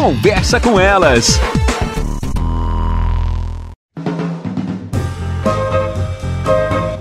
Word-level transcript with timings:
Conversa 0.00 0.58
com 0.58 0.80
elas. 0.80 1.38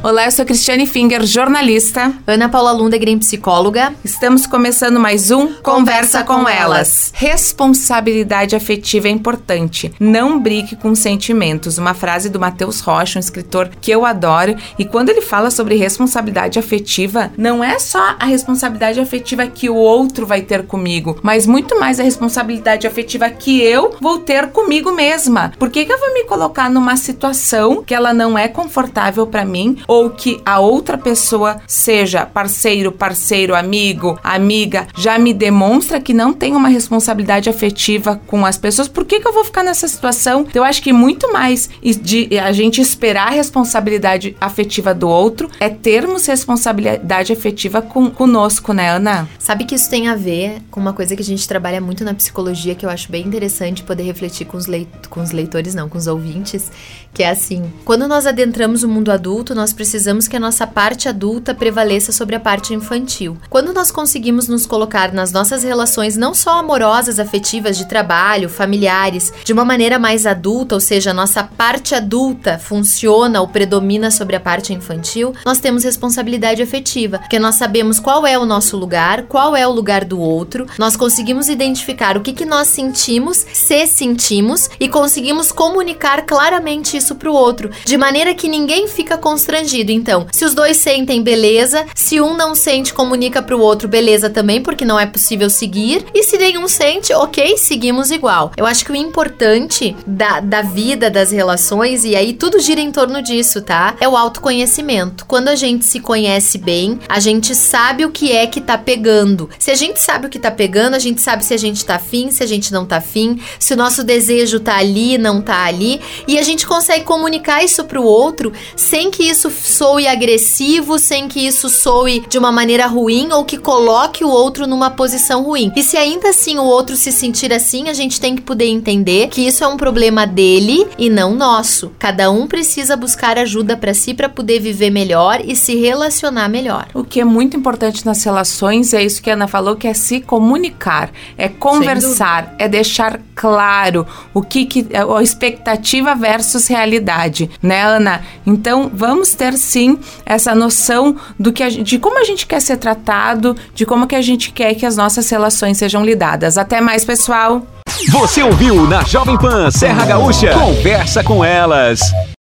Olá, 0.09 0.25
eu 0.25 0.31
sou 0.31 0.43
Cristiane 0.43 0.87
Finger, 0.87 1.23
jornalista. 1.23 2.11
Ana 2.25 2.49
Paula 2.49 2.71
Lundegren, 2.71 3.19
psicóloga. 3.19 3.93
Estamos 4.03 4.47
começando 4.47 4.99
mais 4.99 5.29
um 5.29 5.53
Conversa, 5.61 6.23
com, 6.23 6.41
com 6.41 6.49
elas. 6.49 7.11
Responsabilidade 7.13 8.55
afetiva 8.55 9.07
é 9.07 9.11
importante. 9.11 9.93
Não 9.99 10.39
brigue 10.39 10.75
com 10.75 10.95
sentimentos. 10.95 11.77
Uma 11.77 11.93
frase 11.93 12.27
do 12.27 12.39
Matheus 12.39 12.79
Rocha, 12.79 13.19
um 13.19 13.21
escritor 13.21 13.69
que 13.79 13.91
eu 13.91 14.03
adoro. 14.03 14.55
E 14.79 14.83
quando 14.83 15.09
ele 15.09 15.21
fala 15.21 15.51
sobre 15.51 15.75
responsabilidade 15.75 16.57
afetiva, 16.57 17.31
não 17.37 17.63
é 17.63 17.77
só 17.77 18.15
a 18.19 18.25
responsabilidade 18.25 18.99
afetiva 18.99 19.45
que 19.45 19.69
o 19.69 19.75
outro 19.75 20.25
vai 20.25 20.41
ter 20.41 20.65
comigo, 20.65 21.19
mas 21.21 21.45
muito 21.45 21.79
mais 21.79 21.99
a 21.99 22.03
responsabilidade 22.03 22.87
afetiva 22.87 23.29
que 23.29 23.61
eu 23.61 23.95
vou 24.01 24.17
ter 24.17 24.47
comigo 24.47 24.91
mesma. 24.91 25.53
Por 25.59 25.69
que, 25.69 25.85
que 25.85 25.93
eu 25.93 25.99
vou 25.99 26.15
me 26.15 26.23
colocar 26.23 26.67
numa 26.67 26.97
situação 26.97 27.83
que 27.83 27.93
ela 27.93 28.11
não 28.11 28.35
é 28.35 28.47
confortável 28.47 29.27
para 29.27 29.45
mim? 29.45 29.77
Ou 29.87 29.98
ou 29.99 30.09
que 30.09 30.41
a 30.45 30.59
outra 30.59 30.97
pessoa 30.97 31.57
seja 31.67 32.25
parceiro, 32.25 32.91
parceiro, 32.91 33.53
amigo, 33.53 34.17
amiga, 34.23 34.87
já 34.95 35.19
me 35.19 35.33
demonstra 35.33 35.99
que 35.99 36.13
não 36.13 36.33
tem 36.33 36.55
uma 36.55 36.69
responsabilidade 36.69 37.49
afetiva 37.49 38.19
com 38.25 38.45
as 38.45 38.57
pessoas, 38.57 38.87
por 38.87 39.05
que, 39.05 39.19
que 39.19 39.27
eu 39.27 39.33
vou 39.33 39.43
ficar 39.43 39.63
nessa 39.63 39.87
situação? 39.87 40.47
Eu 40.53 40.63
acho 40.63 40.81
que 40.81 40.93
muito 40.93 41.31
mais 41.33 41.69
de 42.01 42.39
a 42.39 42.51
gente 42.51 42.79
esperar 42.81 43.27
a 43.27 43.31
responsabilidade 43.31 44.35
afetiva 44.39 44.93
do 44.93 45.09
outro 45.09 45.49
é 45.59 45.69
termos 45.69 46.25
responsabilidade 46.25 47.33
afetiva 47.33 47.81
com, 47.81 48.09
conosco, 48.09 48.71
né, 48.71 48.91
Ana? 48.91 49.27
Sabe 49.37 49.65
que 49.65 49.75
isso 49.75 49.89
tem 49.89 50.07
a 50.07 50.15
ver 50.15 50.61
com 50.71 50.79
uma 50.79 50.93
coisa 50.93 51.15
que 51.15 51.21
a 51.21 51.25
gente 51.25 51.47
trabalha 51.47 51.81
muito 51.81 52.03
na 52.03 52.13
psicologia 52.13 52.75
que 52.75 52.85
eu 52.85 52.89
acho 52.89 53.11
bem 53.11 53.25
interessante 53.25 53.83
poder 53.83 54.03
refletir 54.03 54.45
com 54.45 54.57
os, 54.57 54.67
leit 54.67 54.87
com 55.09 55.21
os 55.21 55.31
leitores, 55.31 55.75
não, 55.75 55.89
com 55.89 55.97
os 55.97 56.07
ouvintes, 56.07 56.71
que 57.13 57.23
é 57.23 57.29
assim: 57.29 57.71
quando 57.83 58.07
nós 58.07 58.25
adentramos 58.25 58.83
o 58.83 58.87
mundo 58.87 59.11
adulto, 59.11 59.53
nós 59.53 59.73
precisamos 59.73 59.88
que 60.27 60.35
a 60.35 60.39
nossa 60.39 60.67
parte 60.67 61.09
adulta 61.09 61.53
prevaleça 61.53 62.11
sobre 62.11 62.35
a 62.35 62.39
parte 62.39 62.73
infantil. 62.73 63.37
Quando 63.49 63.73
nós 63.73 63.91
conseguimos 63.91 64.47
nos 64.47 64.65
colocar 64.65 65.11
nas 65.13 65.31
nossas 65.31 65.63
relações 65.63 66.15
não 66.15 66.33
só 66.33 66.59
amorosas, 66.59 67.19
afetivas, 67.19 67.77
de 67.77 67.87
trabalho, 67.87 68.49
familiares, 68.49 69.33
de 69.43 69.53
uma 69.53 69.65
maneira 69.65 69.97
mais 69.97 70.25
adulta, 70.25 70.75
ou 70.75 70.81
seja, 70.81 71.11
a 71.11 71.13
nossa 71.13 71.43
parte 71.43 71.95
adulta 71.95 72.59
funciona 72.59 73.41
ou 73.41 73.47
predomina 73.47 74.11
sobre 74.11 74.35
a 74.35 74.39
parte 74.39 74.73
infantil, 74.73 75.33
nós 75.45 75.59
temos 75.59 75.83
responsabilidade 75.83 76.61
afetiva, 76.61 77.19
porque 77.19 77.39
nós 77.39 77.55
sabemos 77.55 77.99
qual 77.99 78.25
é 78.25 78.37
o 78.37 78.45
nosso 78.45 78.77
lugar, 78.77 79.23
qual 79.23 79.55
é 79.55 79.67
o 79.67 79.71
lugar 79.71 80.05
do 80.05 80.19
outro, 80.19 80.67
nós 80.77 80.95
conseguimos 80.95 81.49
identificar 81.49 82.17
o 82.17 82.21
que, 82.21 82.33
que 82.33 82.45
nós 82.45 82.67
sentimos, 82.67 83.45
se 83.53 83.87
sentimos, 83.87 84.69
e 84.79 84.87
conseguimos 84.87 85.51
comunicar 85.51 86.25
claramente 86.25 86.95
isso 86.95 87.15
para 87.15 87.29
o 87.29 87.33
outro, 87.33 87.69
de 87.85 87.97
maneira 87.97 88.33
que 88.33 88.47
ninguém 88.47 88.87
fica 88.87 89.17
constrangido 89.17 89.78
então, 89.87 90.27
se 90.31 90.43
os 90.43 90.53
dois 90.53 90.77
sentem, 90.77 91.21
beleza. 91.21 91.85
Se 91.95 92.19
um 92.19 92.35
não 92.35 92.55
sente, 92.55 92.93
comunica 92.93 93.41
pro 93.41 93.59
outro, 93.59 93.87
beleza 93.87 94.29
também, 94.29 94.61
porque 94.61 94.83
não 94.83 94.99
é 94.99 95.05
possível 95.05 95.49
seguir. 95.49 96.05
E 96.13 96.23
se 96.23 96.37
nenhum 96.37 96.67
sente, 96.67 97.13
ok, 97.13 97.57
seguimos 97.57 98.11
igual. 98.11 98.51
Eu 98.57 98.65
acho 98.65 98.83
que 98.83 98.91
o 98.91 98.95
importante 98.95 99.95
da, 100.05 100.39
da 100.39 100.61
vida, 100.61 101.09
das 101.09 101.31
relações, 101.31 102.03
e 102.03 102.15
aí 102.15 102.33
tudo 102.33 102.59
gira 102.59 102.81
em 102.81 102.91
torno 102.91 103.21
disso, 103.21 103.61
tá? 103.61 103.95
É 103.99 104.07
o 104.07 104.17
autoconhecimento. 104.17 105.25
Quando 105.25 105.49
a 105.49 105.55
gente 105.55 105.85
se 105.85 105.99
conhece 105.99 106.57
bem, 106.57 106.99
a 107.07 107.19
gente 107.19 107.53
sabe 107.53 108.05
o 108.05 108.11
que 108.11 108.31
é 108.31 108.47
que 108.47 108.61
tá 108.61 108.77
pegando. 108.77 109.49
Se 109.59 109.71
a 109.71 109.75
gente 109.75 109.99
sabe 109.99 110.27
o 110.27 110.29
que 110.29 110.39
tá 110.39 110.51
pegando, 110.51 110.95
a 110.95 110.99
gente 110.99 111.21
sabe 111.21 111.45
se 111.45 111.53
a 111.53 111.57
gente 111.57 111.85
tá 111.85 111.95
afim, 111.95 112.31
se 112.31 112.43
a 112.43 112.47
gente 112.47 112.71
não 112.71 112.85
tá 112.85 112.97
afim, 112.97 113.39
se 113.59 113.73
o 113.73 113.77
nosso 113.77 114.03
desejo 114.03 114.59
tá 114.59 114.77
ali, 114.77 115.17
não 115.17 115.41
tá 115.41 115.65
ali. 115.65 116.01
E 116.27 116.37
a 116.37 116.43
gente 116.43 116.65
consegue 116.65 117.03
comunicar 117.03 117.63
isso 117.63 117.83
pro 117.85 118.03
outro 118.03 118.51
sem 118.75 119.11
que 119.11 119.23
isso 119.23 119.49
soe 119.69 120.07
agressivo, 120.07 120.97
sem 120.97 121.27
que 121.27 121.39
isso 121.39 121.69
soe 121.69 122.25
de 122.27 122.37
uma 122.37 122.51
maneira 122.51 122.87
ruim 122.87 123.31
ou 123.31 123.45
que 123.45 123.57
coloque 123.57 124.23
o 124.23 124.29
outro 124.29 124.67
numa 124.67 124.89
posição 124.89 125.43
ruim. 125.43 125.71
E 125.75 125.83
se 125.83 125.95
ainda 125.97 126.29
assim 126.29 126.57
o 126.57 126.63
outro 126.63 126.95
se 126.95 127.11
sentir 127.11 127.53
assim, 127.53 127.87
a 127.87 127.93
gente 127.93 128.19
tem 128.19 128.35
que 128.35 128.41
poder 128.41 128.65
entender 128.65 129.27
que 129.29 129.41
isso 129.41 129.63
é 129.63 129.67
um 129.67 129.77
problema 129.77 130.25
dele 130.25 130.87
e 130.97 131.09
não 131.09 131.35
nosso. 131.35 131.91
Cada 131.99 132.31
um 132.31 132.47
precisa 132.47 132.95
buscar 132.95 133.37
ajuda 133.37 133.77
para 133.77 133.93
si 133.93 134.13
para 134.13 134.27
poder 134.27 134.59
viver 134.59 134.89
melhor 134.89 135.41
e 135.43 135.55
se 135.55 135.75
relacionar 135.75 136.49
melhor. 136.49 136.87
O 136.93 137.03
que 137.03 137.21
é 137.21 137.25
muito 137.25 137.55
importante 137.55 138.05
nas 138.05 138.23
relações 138.23 138.93
é 138.93 139.03
isso 139.03 139.21
que 139.21 139.29
a 139.29 139.33
Ana 139.33 139.47
falou, 139.47 139.75
que 139.75 139.87
é 139.87 139.93
se 139.93 140.19
comunicar, 140.19 141.11
é 141.37 141.47
conversar, 141.47 142.55
é 142.57 142.67
deixar 142.67 143.19
claro 143.35 144.05
o 144.33 144.41
que, 144.41 144.65
que 144.65 144.87
a 144.93 145.21
expectativa 145.21 146.15
versus 146.15 146.67
realidade, 146.67 147.49
né, 147.61 147.83
Ana? 147.83 148.21
Então 148.45 148.91
vamos 148.93 149.33
ter 149.49 149.57
sim 149.57 149.97
essa 150.25 150.53
noção 150.53 151.15
do 151.39 151.51
que 151.51 151.63
a, 151.63 151.69
de 151.69 151.97
como 151.97 152.19
a 152.19 152.23
gente 152.23 152.45
quer 152.45 152.61
ser 152.61 152.77
tratado, 152.77 153.55
de 153.73 153.85
como 153.85 154.07
que 154.07 154.15
a 154.15 154.21
gente 154.21 154.51
quer 154.51 154.75
que 154.75 154.85
as 154.85 154.95
nossas 154.95 155.29
relações 155.29 155.77
sejam 155.77 156.03
lidadas. 156.03 156.57
Até 156.57 156.81
mais, 156.81 157.03
pessoal. 157.03 157.63
Você 158.11 158.43
ouviu 158.43 158.87
na 158.87 159.03
Jovem 159.03 159.37
Pan 159.37 159.69
Serra 159.71 160.05
Gaúcha? 160.05 160.53
Conversa 160.53 161.23
com 161.23 161.43
elas. 161.43 161.99